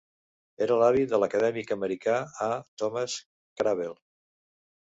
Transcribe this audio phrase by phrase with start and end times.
[0.65, 2.17] Era l'avi de l'acadèmic americà
[2.47, 3.19] A.Thomas
[3.61, 3.97] Kraabel.